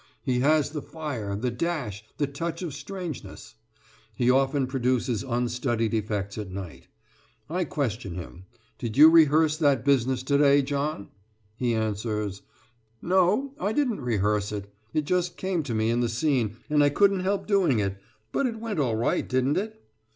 He 0.23 0.39
has 0.39 0.71
the 0.71 0.81
fire, 0.81 1.35
the 1.35 1.51
dash, 1.51 2.03
the 2.17 2.25
touch 2.25 2.63
of 2.63 2.73
strangeness. 2.73 3.53
He 4.15 4.31
often 4.31 4.65
produces 4.65 5.21
unstudied 5.21 5.93
effects 5.93 6.39
at 6.39 6.49
night. 6.49 6.87
I 7.51 7.65
question 7.65 8.15
him: 8.15 8.45
'Did 8.79 8.97
you 8.97 9.11
rehearse 9.11 9.57
that 9.57 9.85
business 9.85 10.23
to 10.23 10.39
day, 10.39 10.63
John?' 10.63 11.09
He 11.55 11.75
answers: 11.75 12.41
'No; 12.99 13.53
I 13.59 13.73
didn't 13.73 14.01
rehearse 14.01 14.51
it, 14.51 14.73
it 14.91 15.05
just 15.05 15.37
came 15.37 15.61
to 15.61 15.75
me 15.75 15.91
in 15.91 15.99
the 15.99 16.09
scene 16.09 16.57
and 16.67 16.83
I 16.83 16.89
couldn't 16.89 17.19
help 17.19 17.45
doing 17.45 17.77
it, 17.77 18.01
but 18.31 18.47
it 18.47 18.55
went 18.59 18.79
all 18.79 18.95
right 18.95 19.29
didn't 19.29 19.57
it?' 19.59 19.79